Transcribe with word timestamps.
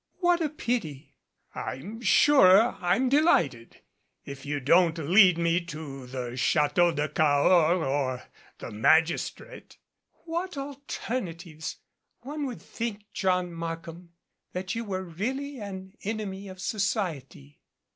What 0.17 0.41
a 0.41 0.49
pity!" 0.49 1.13
"I'm 1.53 2.01
sure 2.01 2.69
I'm 2.81 3.07
delighted 3.07 3.81
if 4.25 4.47
you 4.47 4.59
don't 4.59 4.97
lead 4.97 5.37
me 5.37 5.63
to 5.65 6.07
the 6.07 6.35
Chateau 6.35 6.91
de 6.91 7.07
Cahors 7.07 7.85
or 7.87 8.23
the 8.57 8.71
magistrate." 8.71 9.77
"What 10.25 10.57
alternatives! 10.57 11.75
One 12.21 12.47
would 12.47 12.63
think, 12.63 13.13
John 13.13 13.53
Mark 13.53 13.85
ham, 13.85 14.09
that 14.53 14.73
you 14.73 14.85
were 14.85 15.03
really 15.03 15.59
an 15.59 15.93
enemy 16.01 16.47
of 16.47 16.59
society." 16.59 17.61